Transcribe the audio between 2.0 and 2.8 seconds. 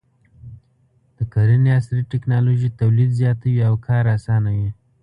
ټکنالوژي